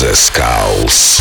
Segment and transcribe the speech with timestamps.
[0.00, 1.18] The Skulls.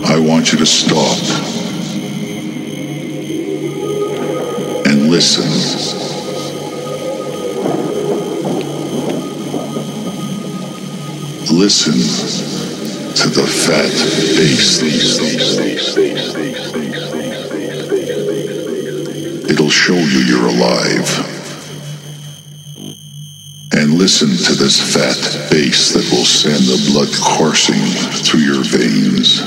[0.00, 1.18] I want you to stop
[4.86, 5.44] and listen.
[11.54, 12.00] Listen
[13.14, 13.92] to the fat
[14.36, 14.80] bass.
[19.50, 21.39] It'll show you you're alive.
[24.00, 27.84] Listen to this fat bass that will send the blood coursing
[28.24, 29.42] through your veins.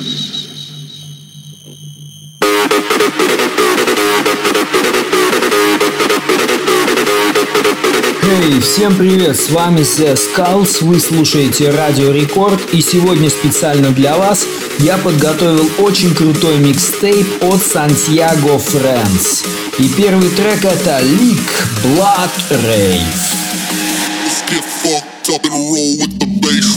[8.21, 14.15] Эй, всем привет, с вами The Skulls, вы слушаете Радио Рекорд и сегодня специально для
[14.15, 14.45] вас
[14.77, 19.43] я подготовил очень крутой микстейп от Santiago Friends.
[19.79, 21.41] И первый трек это Leak
[21.83, 23.32] Blood Rave.
[24.33, 26.73] Let's get fucked up and roll with the bass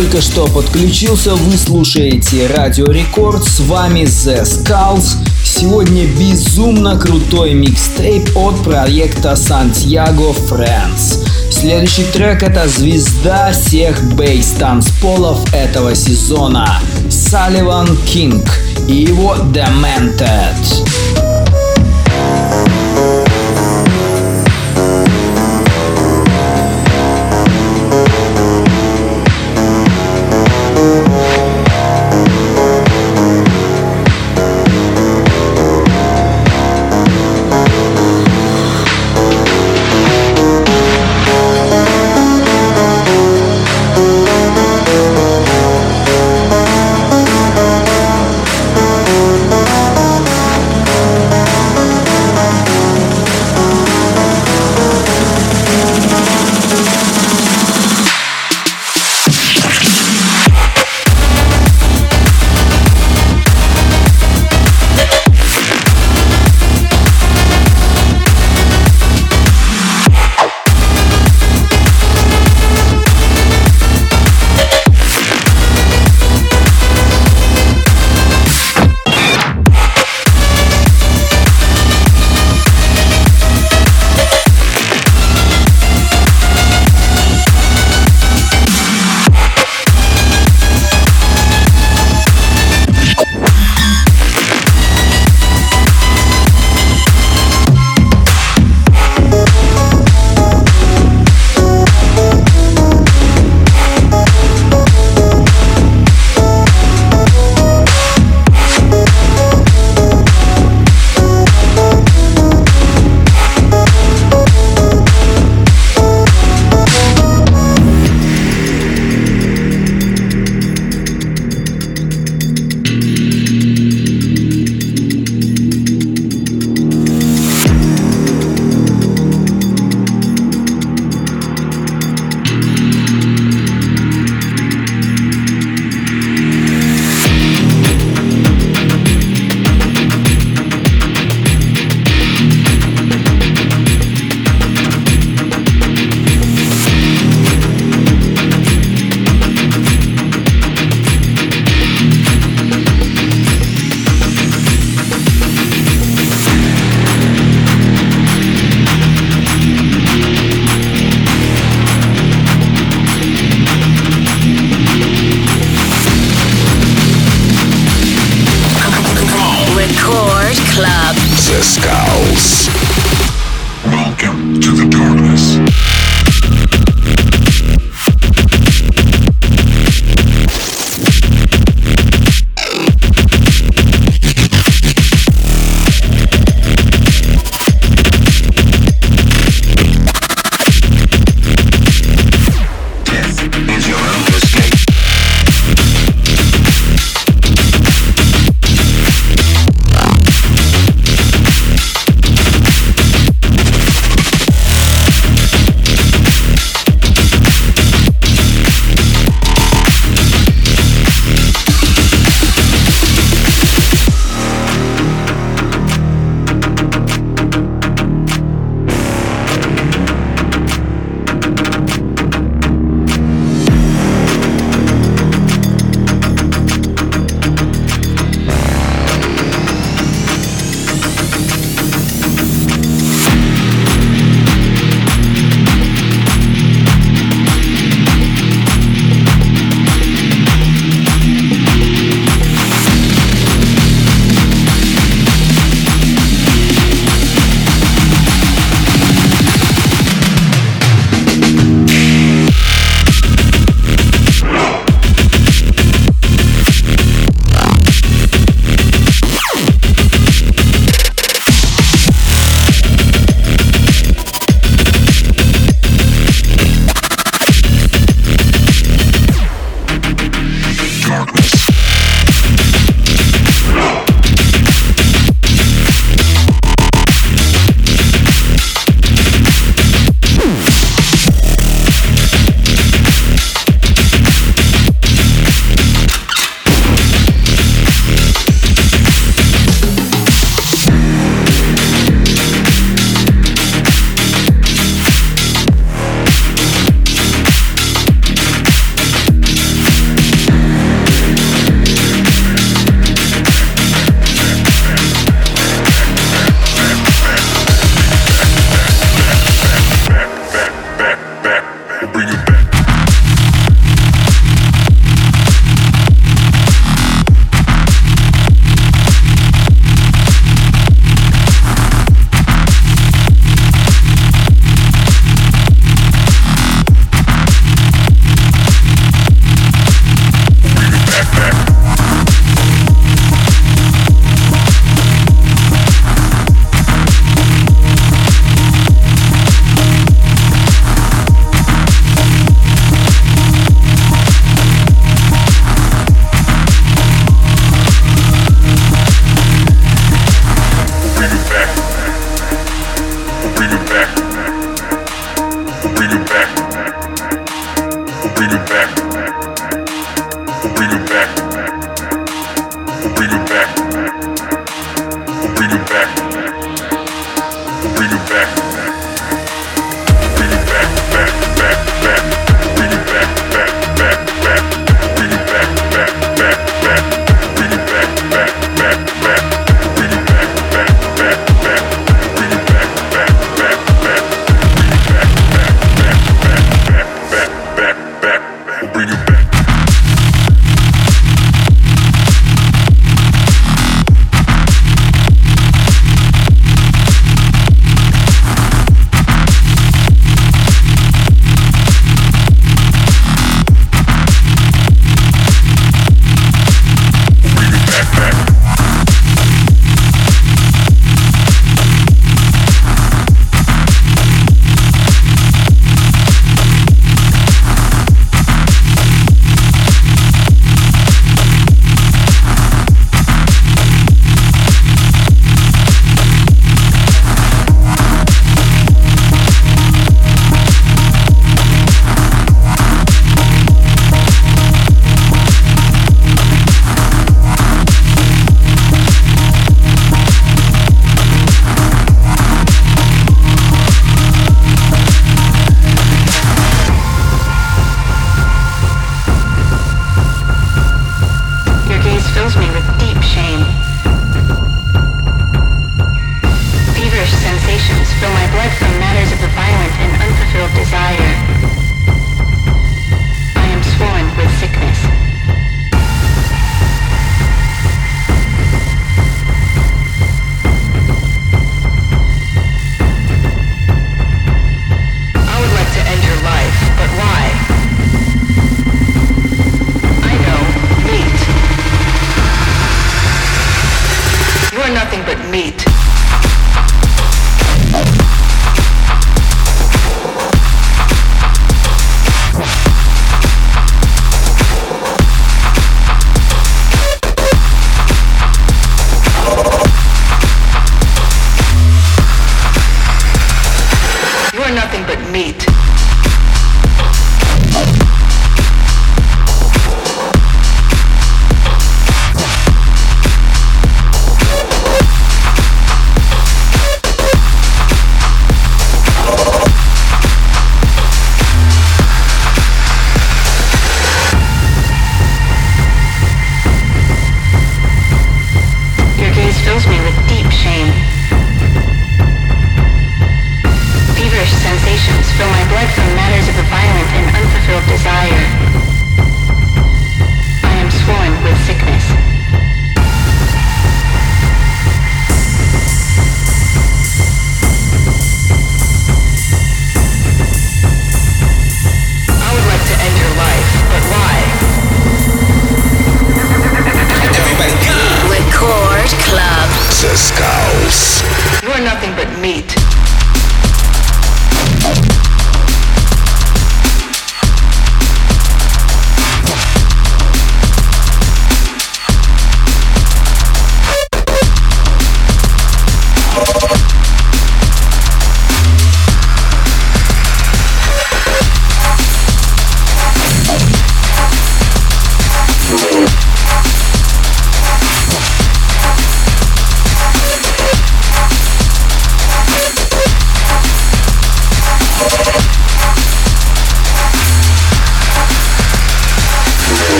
[0.00, 5.16] только что подключился, вы слушаете Радио Рекорд, с вами The Skulls.
[5.44, 11.22] Сегодня безумно крутой микстейп от проекта Santiago Friends.
[11.50, 16.80] Следующий трек это звезда всех бейс-танцполов этого сезона
[17.10, 21.29] Салливан Кинг и его Demented.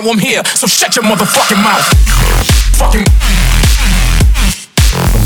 [0.00, 1.86] Now I'm here, so shut your motherfucking mouth.
[2.76, 3.06] Fucking...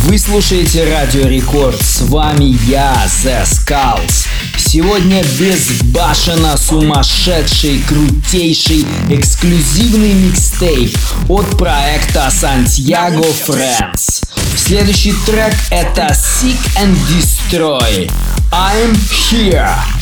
[0.04, 4.26] Вы слушаете Радио Рекорд, с вами я, The Skulls.
[4.56, 10.96] Сегодня безбашенно сумасшедший, крутейший, эксклюзивный микстейп
[11.28, 14.24] от проекта Santiago Friends.
[14.56, 18.10] Следующий трек это Seek and Destroy.
[18.52, 18.96] I'm
[19.30, 19.99] Here.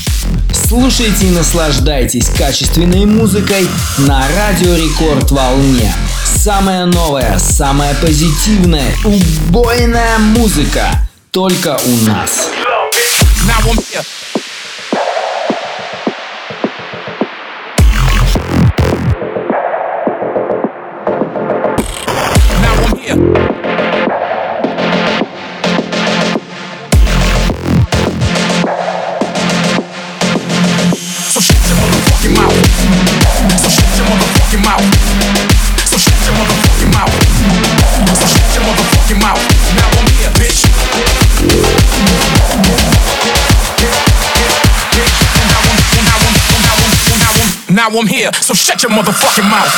[0.69, 3.67] Слушайте и наслаждайтесь качественной музыкой
[4.01, 5.91] на Радио Рекорд волне.
[6.27, 12.48] Самая новая, самая позитивная, убойная музыка только у нас.
[47.91, 49.73] Now I'm here, so shut your motherfucking mouth.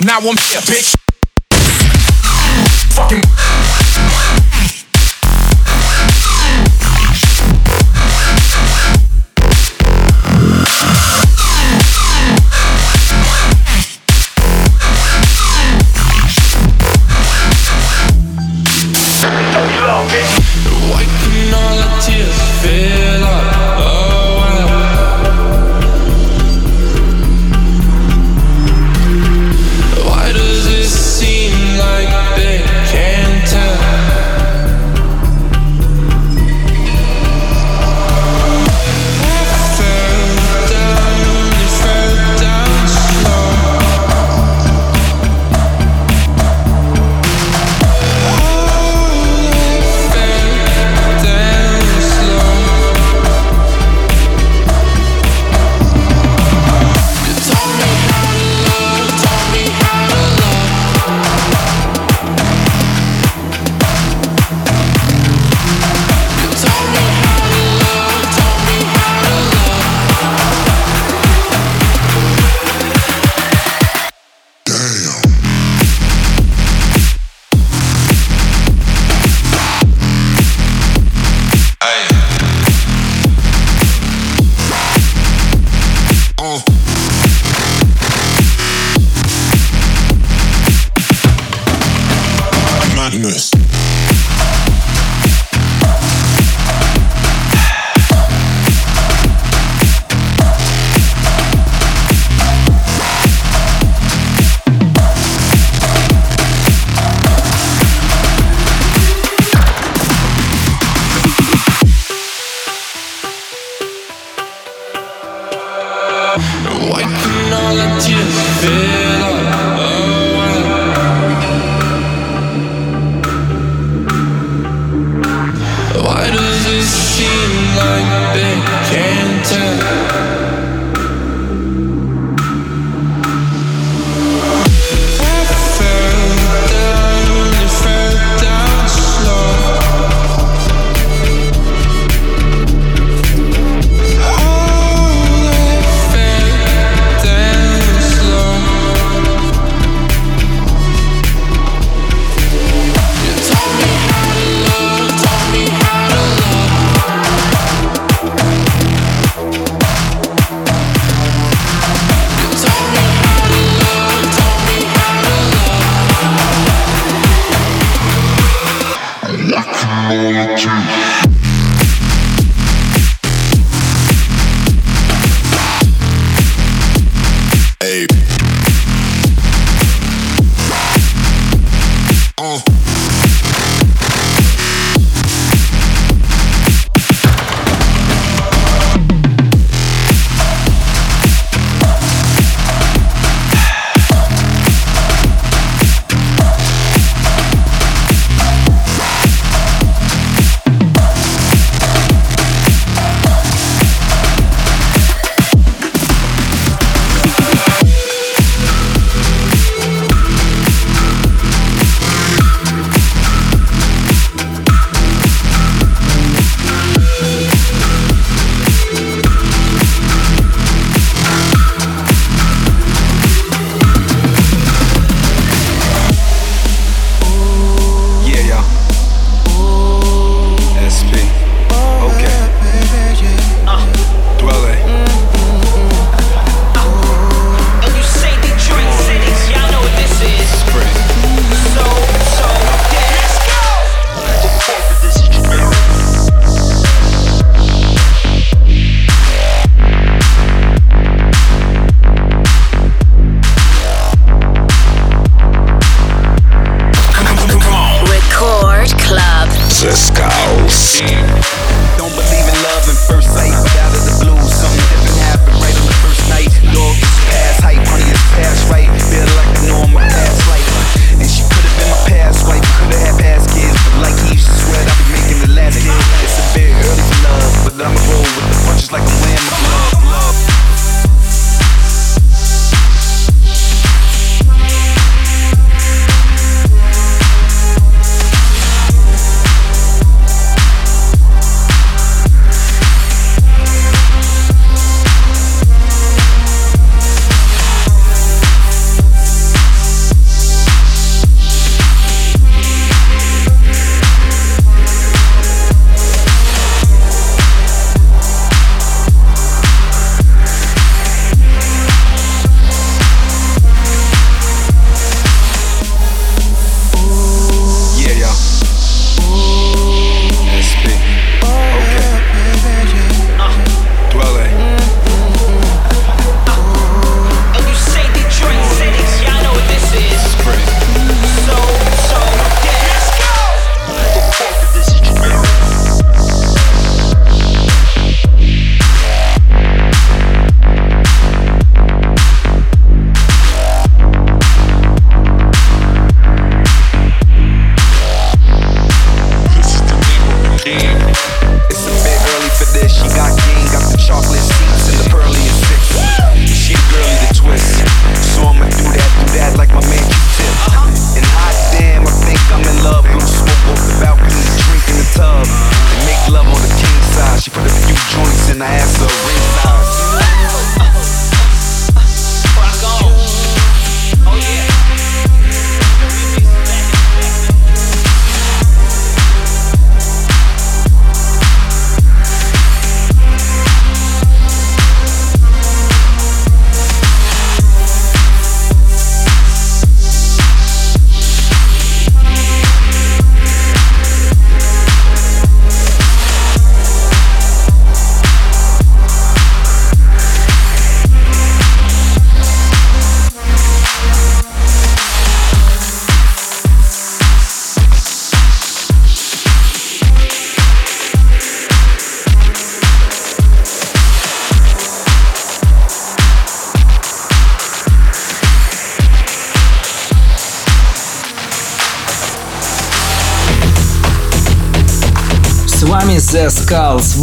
[0.00, 0.94] Now I'm here, bitch.
[2.94, 3.29] Fucking.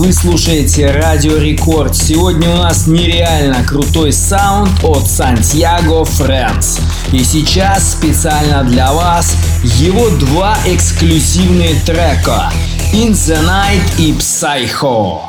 [0.07, 1.93] Вы слушаете Радио Рекорд.
[1.93, 6.79] Сегодня у нас нереально крутой саунд от Santiago Friends.
[7.11, 12.53] И сейчас специально для вас его два эксклюзивные трека
[12.93, 15.23] In the Night и Psycho.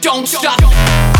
[0.00, 1.11] Don't stop.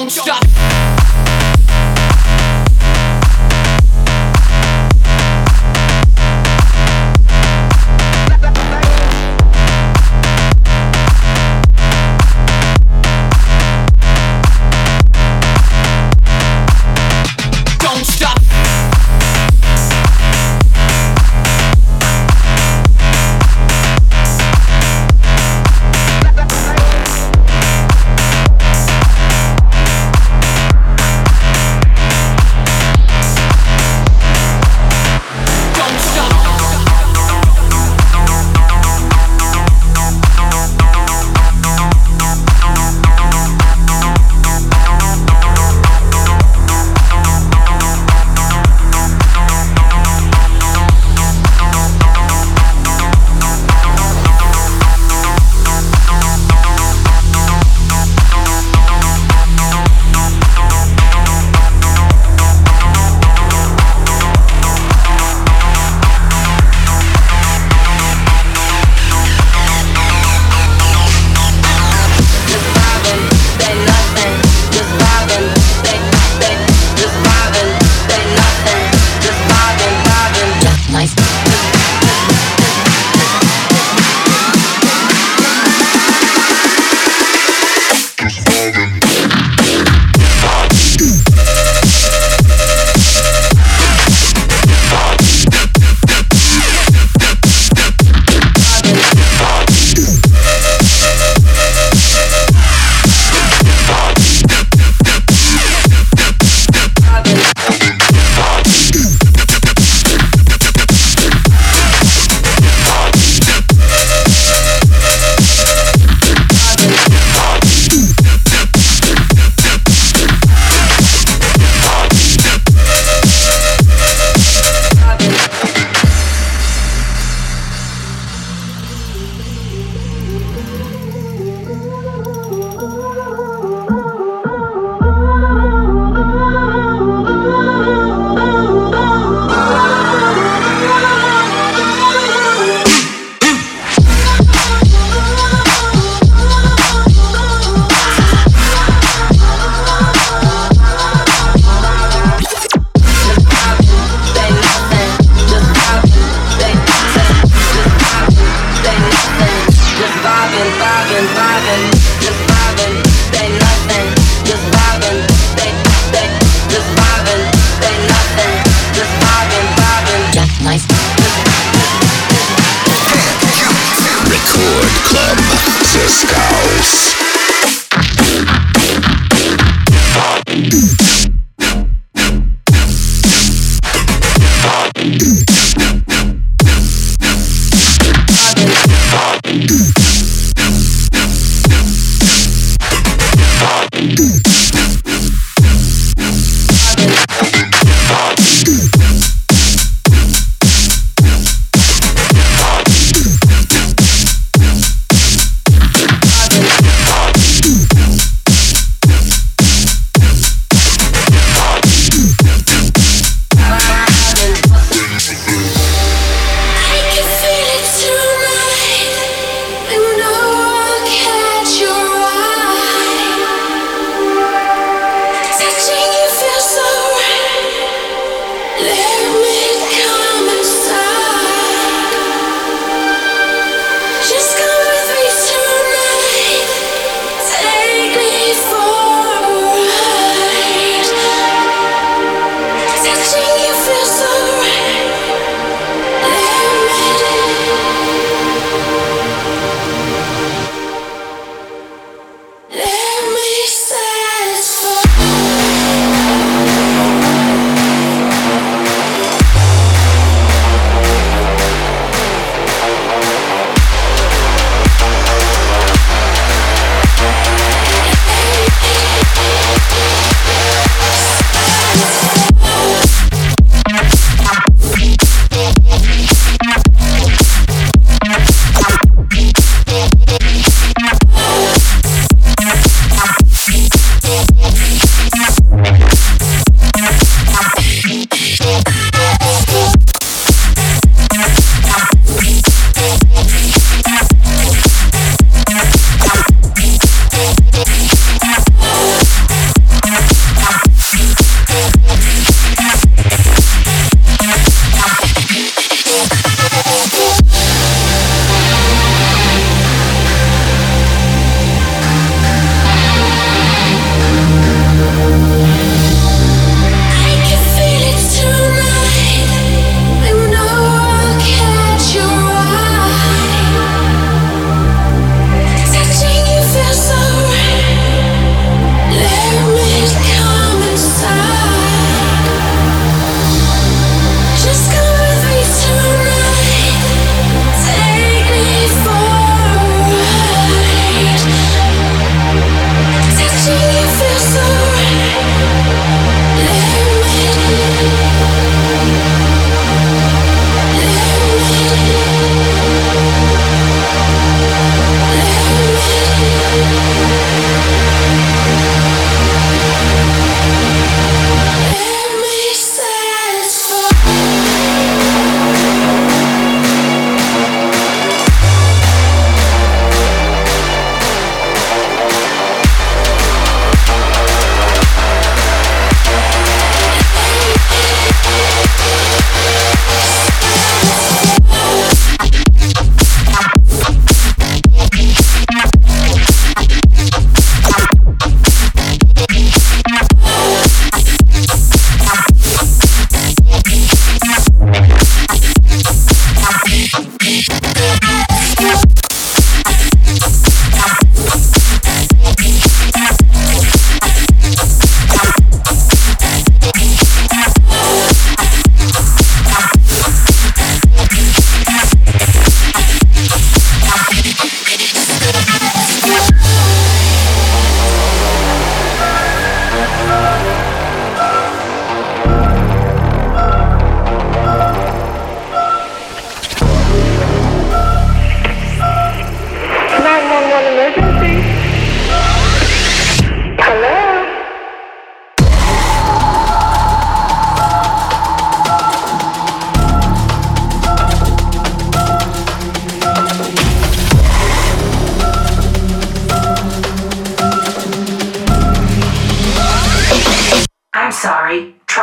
[0.00, 0.69] don't stop.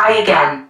[0.08, 0.67] try again.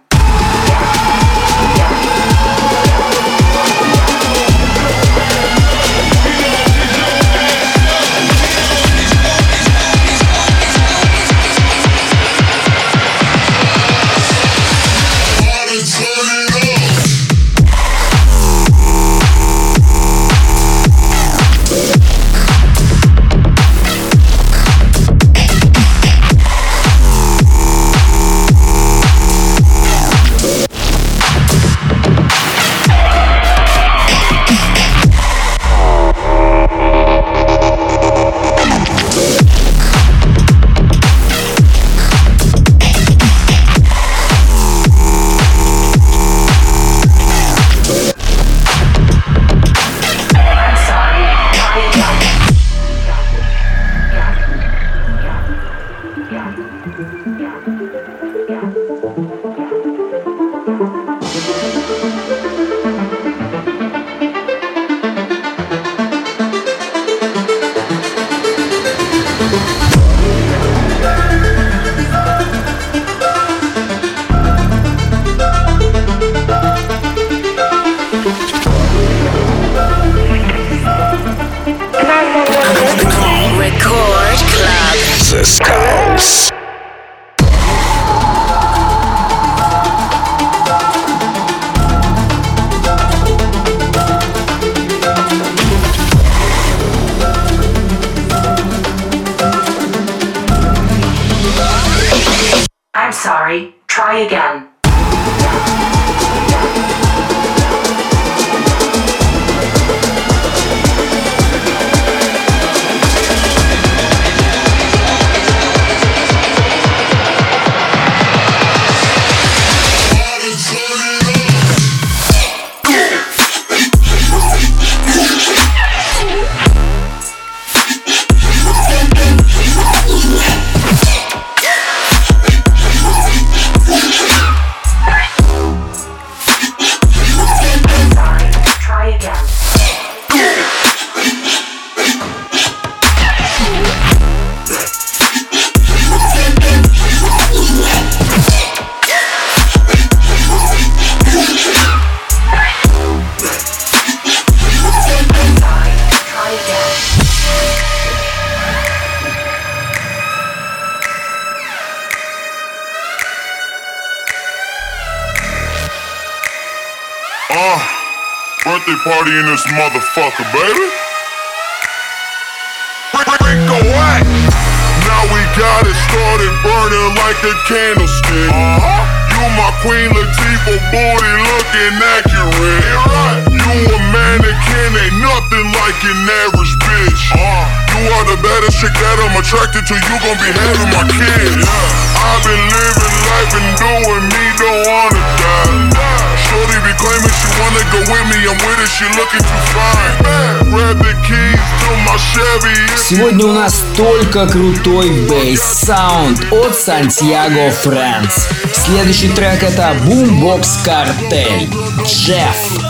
[203.08, 208.48] Сегодня у нас только крутой bass sound от Сантьяго Франц.
[208.74, 211.70] Следующий трек это Boombox Cartel.
[212.04, 212.84] Jefe.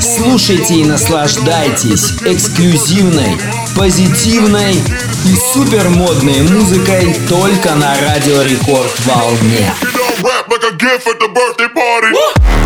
[0.00, 3.36] Слушайте и наслаждайтесь эксклюзивной,
[3.76, 4.76] позитивной
[5.26, 9.70] и супер модной музыкой только на Радио Рекорд волне.
[12.14, 12.61] Woo!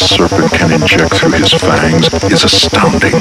[0.00, 3.12] Serpent can inject through his fangs is astounding.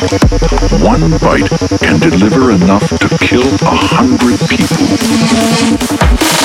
[0.82, 1.50] One bite
[1.80, 6.39] can deliver enough to kill a hundred people.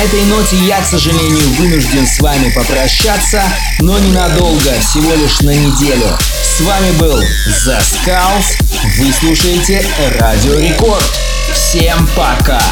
[0.00, 3.42] На этой ноте я, к сожалению, вынужден с вами попрощаться,
[3.80, 6.16] но ненадолго, всего лишь на неделю.
[6.42, 7.20] С вами был
[7.66, 8.62] The Skulls,
[8.98, 9.84] вы слушаете
[10.18, 11.20] Радио Рекорд.
[11.52, 12.62] Всем пока!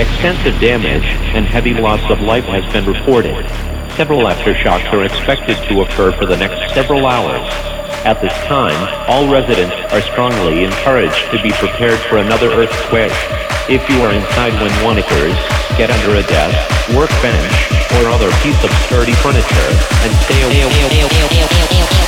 [0.00, 1.04] Extensive damage
[1.36, 3.36] and heavy loss of life has been reported.
[4.00, 7.44] Several aftershocks are expected to occur for the next several hours.
[8.08, 8.80] At this time,
[9.12, 13.12] all residents are strongly encouraged to be prepared for another earthquake.
[13.68, 15.36] If you are inside when one occurs,
[15.76, 16.56] get under a desk,
[16.96, 17.52] workbench,
[18.00, 19.68] or other piece of sturdy furniture
[20.00, 21.99] and stay away.